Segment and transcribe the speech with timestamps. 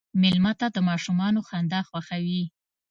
[0.21, 2.43] مېلمه ته د ماشومانو خندا خوښوي.